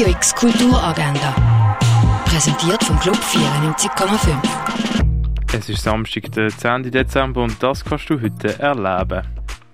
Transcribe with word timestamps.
Radio 0.00 0.14
X 0.16 0.34
Kulturagenda. 0.34 1.76
Präsentiert 2.24 2.82
vom 2.82 2.98
Club 3.00 3.16
94,5. 3.16 4.34
Es 5.52 5.68
ist 5.68 5.82
Samstag, 5.82 6.32
der 6.32 6.48
10. 6.48 6.90
Dezember 6.90 7.42
und 7.42 7.62
das 7.62 7.84
kannst 7.84 8.08
du 8.08 8.18
heute 8.18 8.58
erleben. 8.58 9.26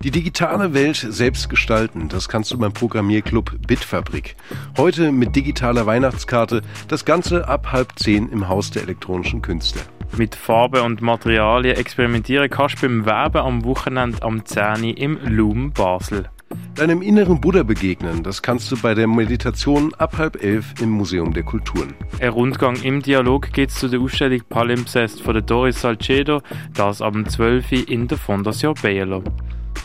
Die 0.03 0.11
digitale 0.11 0.73
Welt 0.73 0.97
selbst 0.97 1.49
gestalten, 1.49 2.09
das 2.09 2.27
kannst 2.27 2.51
du 2.51 2.57
beim 2.57 2.73
Programmierclub 2.73 3.55
Bitfabrik. 3.67 4.35
Heute 4.75 5.13
mit 5.13 5.33
digitaler 5.33 5.85
Weihnachtskarte, 5.85 6.61
das 6.89 7.05
Ganze 7.05 7.47
ab 7.47 7.71
halb 7.71 7.97
zehn 7.97 8.27
im 8.27 8.49
Haus 8.49 8.69
der 8.69 8.83
elektronischen 8.83 9.41
Künste. 9.41 9.79
Mit 10.17 10.35
Farbe 10.35 10.83
und 10.83 11.01
Materialien 11.01 11.77
experimentieren 11.77 12.49
kannst 12.49 12.83
du 12.83 12.87
beim 12.87 13.05
Weben 13.05 13.37
am 13.37 13.63
Wochenende 13.63 14.21
am 14.23 14.45
10. 14.45 14.83
im 14.83 15.19
Loom 15.23 15.71
Basel. 15.71 16.29
Deinem 16.77 17.01
inneren 17.01 17.41
Buddha 17.41 17.63
begegnen, 17.63 18.21
das 18.21 18.43
kannst 18.43 18.71
du 18.71 18.77
bei 18.77 18.93
der 18.93 19.07
Meditation 19.07 19.95
ab 19.95 20.19
halb 20.19 20.43
elf 20.43 20.75
im 20.79 20.91
Museum 20.91 21.33
der 21.33 21.41
Kulturen. 21.41 21.95
Ein 22.21 22.29
Rundgang 22.29 22.75
im 22.83 23.01
Dialog 23.01 23.51
geht 23.51 23.71
zu 23.71 23.87
der 23.87 23.99
Ausstellung 23.99 24.41
Palimpsest 24.47 25.23
von 25.23 25.33
der 25.33 25.41
Doris 25.41 25.81
Salcedo, 25.81 26.43
das 26.75 27.01
ab 27.01 27.15
12 27.27 27.71
Uhr 27.71 27.89
in 27.89 28.07
der 28.07 28.19
Fondation 28.19 28.75
Bielo. 28.79 29.23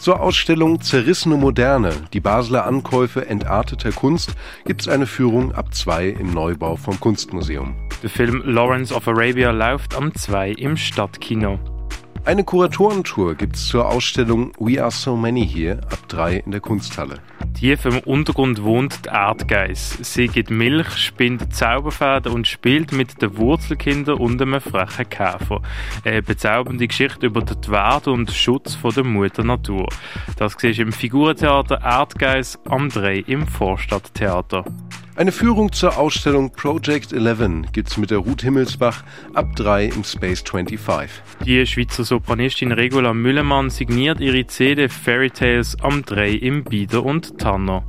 Zur 0.01 0.21
Ausstellung 0.21 0.83
Zerrissene 0.83 1.37
Moderne, 1.37 1.93
die 2.13 2.21
Basler 2.21 2.67
Ankäufe 2.67 3.27
entarteter 3.27 3.93
Kunst, 3.93 4.35
gibt 4.67 4.83
es 4.83 4.89
eine 4.89 5.07
Führung 5.07 5.53
ab 5.53 5.73
zwei 5.73 6.09
im 6.09 6.35
Neubau 6.35 6.77
vom 6.77 7.01
Kunstmuseum. 7.01 7.75
Der 8.03 8.11
Film 8.11 8.43
Lawrence 8.45 8.95
of 8.95 9.09
Arabia 9.09 9.51
läuft 9.51 9.97
am 9.97 10.15
2 10.15 10.51
im 10.51 10.77
Stadtkino. 10.77 11.59
Eine 12.25 12.45
Kuratorentour 12.45 13.35
gibt 13.35 13.57
es 13.57 13.67
zur 13.67 13.89
Ausstellung 13.89 14.53
We 14.61 14.81
Are 14.81 14.93
So 14.93 15.17
Many 15.17 15.45
Here 15.45 15.81
ab 15.91 15.99
3 16.07 16.37
in 16.37 16.53
der 16.53 16.61
Kunsthalle. 16.61 17.17
Tief 17.59 17.85
im 17.85 17.99
Untergrund 17.99 18.63
wohnt 18.63 19.05
die 19.05 19.09
Erdgeiss. 19.09 19.99
Sie 20.03 20.29
gibt 20.29 20.49
Milch, 20.49 20.89
spinnt 20.97 21.53
Zauberfäden 21.53 22.33
und 22.33 22.47
spielt 22.47 22.93
mit 22.93 23.21
den 23.21 23.37
Wurzelkindern 23.37 24.19
und 24.19 24.41
einem 24.41 24.61
frechen 24.61 25.09
Käfer. 25.09 25.63
Eine 26.05 26.23
bezaubernde 26.23 26.87
Geschichte 26.87 27.27
über 27.27 27.43
den 27.43 27.57
Wert 27.67 28.07
und 28.07 28.31
Schutz 28.31 28.77
von 28.77 28.95
der 28.95 29.03
Mutter 29.03 29.43
Natur. 29.43 29.89
Das 30.37 30.55
siehst 30.57 30.79
im 30.79 30.93
Figurentheater 30.93 31.81
Erdgeiss 31.83 32.57
am 32.69 32.89
3 32.89 33.25
im 33.27 33.49
Vorstadttheater. 33.49 34.65
Eine 35.15 35.31
Führung 35.31 35.71
zur 35.73 35.99
Ausstellung 35.99 36.51
Project 36.53 37.13
11 37.13 37.73
gibt's 37.73 37.99
mit 37.99 38.11
der 38.11 38.19
Ruth 38.19 38.41
Himmelsbach 38.41 39.05
ab 39.35 39.55
3 39.57 39.85
im 39.89 40.05
Space 40.05 40.41
25. 40.41 41.11
Die 41.45 41.67
Schweizer 41.67 42.03
Sopranistin 42.03 42.73
Regula 42.73 43.13
Müllemann 43.13 43.69
signiert 43.69 44.21
ihre 44.21 44.47
CD 44.47 44.89
Fairy 44.89 45.29
Tales 45.29 45.77
am 45.83 46.03
3 46.03 46.31
im 46.31 46.65
Bieder 46.65 47.05
und 47.05 47.37
Tanner. 47.37 47.85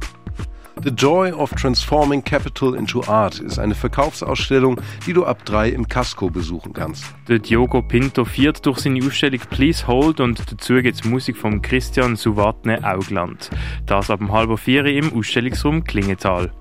The 0.83 0.89
Joy 0.89 1.31
of 1.31 1.51
Transforming 1.51 2.25
Capital 2.25 2.75
into 2.75 3.01
Art 3.07 3.39
ist 3.39 3.57
eine 3.57 3.73
Verkaufsausstellung, 3.73 4.81
die 5.07 5.13
du 5.13 5.25
ab 5.25 5.45
3 5.45 5.69
im 5.69 5.88
Casco 5.88 6.29
besuchen 6.29 6.73
kannst. 6.73 7.05
Der 7.29 7.39
Diogo 7.39 7.81
Pinto 7.81 8.25
führt 8.25 8.66
durch 8.66 8.79
seine 8.79 8.99
Ausstellung 9.01 9.39
Please 9.49 9.88
Hold 9.88 10.19
und 10.19 10.51
dazu 10.51 10.73
gibt's 10.81 11.05
Musik 11.05 11.38
von 11.38 11.61
Christian 11.61 12.17
Suvatne 12.17 12.83
Augland. 12.83 13.49
Das 13.85 14.09
ab 14.09 14.19
halb 14.29 14.59
vier 14.59 14.85
im 14.88 15.13
Ausstellungsraum 15.13 15.85
Klingenthal. 15.85 16.51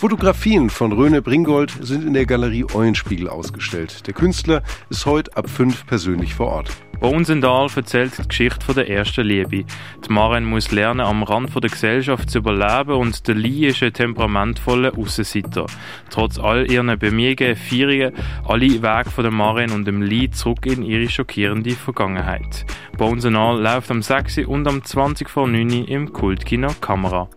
Fotografien 0.00 0.70
von 0.70 0.92
Röne 0.92 1.20
Bringold 1.20 1.76
sind 1.82 2.06
in 2.06 2.14
der 2.14 2.24
Galerie 2.24 2.64
Eulenspiegel 2.72 3.28
ausgestellt. 3.28 4.06
Der 4.06 4.14
Künstler 4.14 4.62
ist 4.88 5.04
heute 5.04 5.36
ab 5.36 5.46
5 5.50 5.84
persönlich 5.84 6.32
vor 6.32 6.46
Ort. 6.46 6.70
Bones 7.00 7.28
Dahl 7.28 7.68
erzählt 7.76 8.16
die 8.16 8.26
Geschichte 8.26 8.64
von 8.64 8.76
der 8.76 8.88
ersten 8.88 9.26
Liebe. 9.26 9.66
Die 9.66 10.08
Maren 10.12 10.46
muss 10.46 10.70
lernen, 10.70 11.02
am 11.02 11.22
Rand 11.22 11.54
der 11.54 11.68
Gesellschaft 11.68 12.30
zu 12.30 12.38
überleben 12.38 12.92
und 12.92 13.28
der 13.28 13.34
Lee 13.34 13.66
ist 13.66 13.82
ein 13.82 13.92
temperamentvoller 13.92 14.96
Aussenseiter. 14.96 15.66
Trotz 16.08 16.38
all 16.38 16.72
ihren 16.72 16.98
Bemühungen, 16.98 17.54
Feierungen, 17.54 18.14
alle 18.48 18.82
Wege 18.82 19.10
von 19.10 19.24
der 19.24 19.32
Maren 19.32 19.70
und 19.70 19.84
dem 19.84 20.00
Lee 20.00 20.30
zurück 20.30 20.64
in 20.64 20.82
ihre 20.82 21.10
schockierende 21.10 21.72
Vergangenheit. 21.72 22.64
Bones 22.96 23.24
Dahl 23.24 23.60
läuft 23.60 23.90
am 23.90 24.00
6. 24.00 24.38
und 24.46 24.66
am 24.66 24.82
20 24.82 25.28
vor 25.28 25.46
9 25.46 25.84
im 25.84 26.10
Kultkino 26.10 26.68
Kamera. 26.80 27.28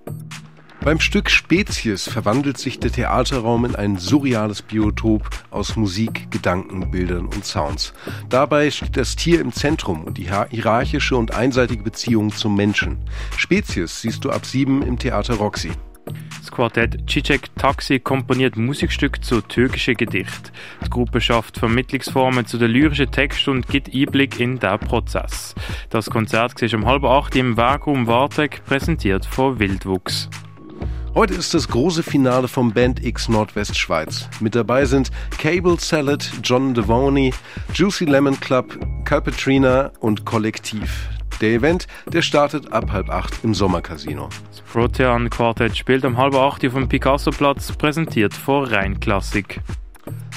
Beim 0.84 1.00
Stück 1.00 1.30
Spezies 1.30 2.10
verwandelt 2.10 2.58
sich 2.58 2.78
der 2.78 2.92
Theaterraum 2.92 3.64
in 3.64 3.74
ein 3.74 3.96
surreales 3.96 4.62
Biotop 4.62 5.30
aus 5.50 5.78
Musik, 5.78 6.30
Gedanken, 6.30 6.92
Bildern 6.92 7.28
und 7.28 7.46
Sounds. 7.46 7.94
Dabei 8.28 8.70
steht 8.70 8.98
das 8.98 9.16
Tier 9.16 9.40
im 9.40 9.54
Zentrum 9.54 10.04
und 10.04 10.18
die 10.18 10.28
hierarchische 10.50 11.16
und 11.16 11.34
einseitige 11.34 11.84
Beziehung 11.84 12.34
zum 12.34 12.56
Menschen. 12.56 12.98
Spezies 13.38 14.02
siehst 14.02 14.26
du 14.26 14.32
ab 14.32 14.46
sieben 14.46 14.82
im 14.82 15.00
Theater 15.00 15.36
Roxy. 15.36 15.72
Das 16.40 16.52
Quartett 16.52 17.10
Cicek 17.10 17.56
Taxi 17.56 18.00
komponiert 18.00 18.58
Musikstück 18.58 19.24
zu 19.24 19.40
türkischen 19.40 19.96
Gedicht. 19.96 20.52
Die 20.86 20.90
Gruppe 20.90 21.22
schafft 21.22 21.60
Vermittlungsformen 21.60 22.46
zu 22.46 22.58
den 22.58 22.72
lyrischen 22.72 23.10
Texten 23.10 23.52
und 23.52 23.68
gibt 23.70 23.96
Einblick 23.96 24.38
in 24.38 24.60
den 24.60 24.80
Prozess. 24.80 25.56
Das 25.90 26.10
Konzert 26.10 26.62
ist 26.62 26.74
um 26.74 26.86
halb 26.86 27.06
acht 27.06 27.38
im 27.38 27.56
Werkraum 27.56 28.06
Wartek, 28.06 28.66
präsentiert 28.66 29.26
von 29.26 29.60
Wildwuchs. 29.60 30.30
Heute 31.16 31.36
ist 31.36 31.54
das 31.54 31.68
große 31.68 32.02
Finale 32.02 32.48
vom 32.48 32.74
Band 32.74 33.06
X 33.06 33.30
Nordwestschweiz. 33.30 34.28
Mit 34.40 34.56
dabei 34.56 34.86
sind 34.86 35.12
Cable 35.38 35.80
Salad, 35.80 36.28
John 36.44 36.74
Devoney, 36.74 37.32
Juicy 37.72 38.06
Lemon 38.06 38.40
Club, 38.40 38.80
Calpetrina 39.06 39.92
und 40.00 40.26
Kollektiv. 40.26 41.10
Der 41.40 41.52
Event, 41.52 41.86
der 42.08 42.24
startet 42.24 42.72
ab 42.72 42.92
halb 42.92 43.12
acht 43.12 43.44
im 43.44 43.54
Sommercasino. 43.54 44.30
Das 44.50 44.62
Protean 44.62 45.30
Quartett 45.30 45.78
spielt 45.78 46.04
um 46.04 46.18
halb 46.18 46.34
acht 46.34 46.66
auf 46.66 46.74
dem 46.74 46.90
Picasso-Platz, 46.90 47.74
präsentiert 47.74 48.34
vor 48.34 48.72
Rheinklassik. 48.72 49.62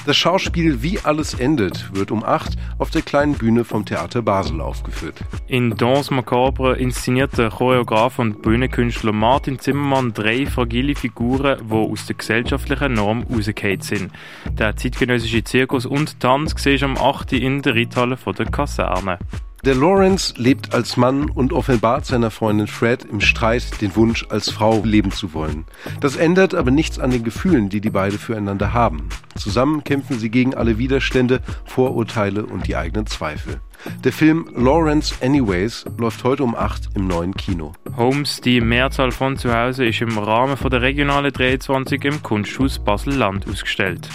Das 0.07 0.15
Schauspiel 0.15 0.81
Wie 0.81 0.99
alles 1.01 1.33
endet 1.33 1.93
wird 1.93 2.11
um 2.11 2.23
8 2.23 2.55
auf 2.77 2.89
der 2.91 3.01
kleinen 3.01 3.33
Bühne 3.33 3.65
vom 3.65 3.83
Theater 3.83 4.21
Basel 4.21 4.61
aufgeführt. 4.61 5.15
In 5.47 5.75
Danse 5.75 6.13
Macabre 6.13 6.77
inszeniert 6.77 7.37
der 7.37 7.49
Choreograf 7.49 8.17
und 8.17 8.41
Bühnenkünstler 8.41 9.11
Martin 9.11 9.59
Zimmermann 9.59 10.13
drei 10.13 10.45
fragile 10.45 10.95
Figuren, 10.95 11.59
die 11.69 11.73
aus 11.73 12.05
der 12.05 12.15
gesellschaftlichen 12.15 12.93
Norm 12.93 13.23
rausgefallen 13.23 13.81
sind. 13.81 14.11
Der 14.57 14.77
zeitgenössische 14.77 15.43
Zirkus 15.43 15.85
und 15.85 16.21
Tanz 16.21 16.55
siehst 16.57 16.83
am 16.83 16.95
8. 16.95 17.33
in 17.33 17.61
der 17.61 17.75
Reithalle 17.75 18.15
der 18.15 18.45
Kaserne. 18.45 19.19
Der 19.65 19.75
Lawrence 19.75 20.33
lebt 20.37 20.73
als 20.73 20.97
Mann 20.97 21.29
und 21.29 21.51
offenbart 21.51 22.05
seiner 22.05 22.31
Freundin 22.31 22.67
Fred 22.67 23.03
im 23.03 23.19
Streit 23.19 23.81
den 23.81 23.95
Wunsch, 23.95 24.25
als 24.29 24.49
Frau 24.49 24.81
leben 24.83 25.11
zu 25.11 25.33
wollen. 25.33 25.65
Das 25.99 26.15
ändert 26.15 26.53
aber 26.53 26.71
nichts 26.71 26.99
an 26.99 27.09
den 27.09 27.23
Gefühlen, 27.23 27.69
die 27.69 27.81
die 27.81 27.89
beiden 27.89 28.19
füreinander 28.19 28.73
haben. 28.73 29.09
Zusammen 29.35 29.83
kämpfen 29.83 30.19
sie 30.19 30.29
gegen 30.29 30.53
alle 30.53 30.77
Widerstände, 30.77 31.41
Vorurteile 31.65 32.45
und 32.45 32.67
die 32.67 32.75
eigenen 32.75 33.07
Zweifel. 33.07 33.59
Der 34.03 34.13
Film 34.13 34.47
Lawrence 34.55 35.15
Anyways 35.21 35.85
läuft 35.97 36.23
heute 36.23 36.43
um 36.43 36.55
8 36.55 36.89
im 36.95 37.07
neuen 37.07 37.33
Kino. 37.33 37.73
Holmes, 37.95 38.41
die 38.41 38.61
Mehrzahl 38.61 39.11
von 39.11 39.37
zu 39.37 39.53
Hause, 39.53 39.85
ist 39.85 40.01
im 40.01 40.17
Rahmen 40.17 40.57
von 40.57 40.69
der 40.69 40.81
regionalen 40.81 41.33
23 41.33 42.03
im 42.05 42.23
Kunsthaus 42.23 42.79
Basel-Land 42.79 43.47
ausgestellt. 43.47 44.09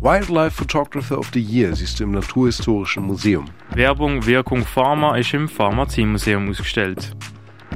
Wildlife 0.00 0.54
Photographer 0.54 1.18
of 1.18 1.28
the 1.32 1.40
Year 1.40 1.74
siehst 1.74 1.98
du 1.98 2.04
im 2.04 2.12
Naturhistorischen 2.12 3.02
Museum. 3.02 3.46
Werbung 3.70 4.24
Wirkung 4.26 4.64
Pharma 4.64 5.16
ist 5.16 5.34
im 5.34 5.48
Pharmaziemuseum 5.48 6.48
ausgestellt. 6.48 7.16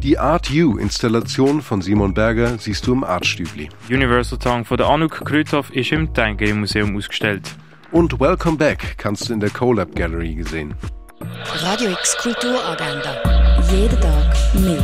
Die 0.02 0.16
Art 0.16 0.48
U 0.52 0.78
Installation 0.78 1.60
von 1.60 1.82
Simon 1.82 2.14
Berger 2.14 2.58
siehst 2.58 2.86
du 2.86 2.92
im 2.92 3.02
Artstübli. 3.02 3.68
Universal 3.90 4.38
Tongue 4.38 4.64
von 4.64 4.76
der 4.76 4.86
Anuk 4.86 5.24
Krüthoff 5.24 5.70
ist 5.74 5.90
im 5.90 6.14
Tangay 6.14 6.52
Museum 6.52 6.96
ausgestellt. 6.96 7.56
Und 7.90 8.20
Welcome 8.20 8.56
Back 8.56 8.94
kannst 8.98 9.28
du 9.28 9.32
in 9.32 9.40
der 9.40 9.50
CoLab 9.50 9.92
Gallery 9.96 10.36
gesehen. 10.36 10.74
Radio 11.44 11.90
X 11.90 12.16
Kulturagenda. 12.18 13.16
Jeden 13.68 14.00
Tag 14.00 14.32
mehr. 14.54 14.82